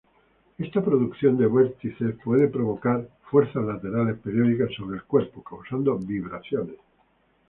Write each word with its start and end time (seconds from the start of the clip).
Esta 0.57 0.83
producción 0.83 1.37
de 1.37 1.45
vórtices 1.45 2.15
puede 2.23 2.47
provocar 2.47 3.07
fuerzas 3.29 3.63
laterales 3.63 4.17
periódicas 4.17 4.73
sobre 4.75 4.97
el 4.97 5.03
cuerpo, 5.03 5.43
causando 5.43 5.95
vibraciones. 5.95 6.79